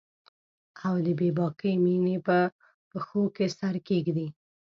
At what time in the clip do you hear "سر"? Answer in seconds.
3.57-3.75